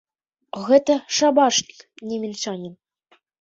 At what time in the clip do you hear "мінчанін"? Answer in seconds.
2.25-2.73